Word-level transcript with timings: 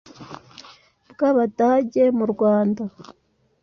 bwAbadage 1.11 2.03
mu 2.17 2.25
Rwanda 2.33 2.83